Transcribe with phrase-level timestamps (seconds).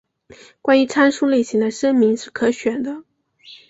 [0.63, 3.03] 关于参数类型的声明是可选的。